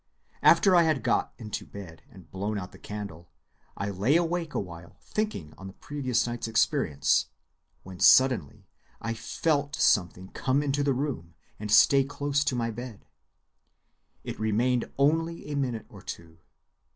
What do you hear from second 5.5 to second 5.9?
on the